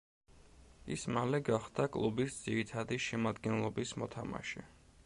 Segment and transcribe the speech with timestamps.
[0.95, 4.69] ის მალე გახდა კლუბის ძირითადი შემადგენლობის მოთამაშე.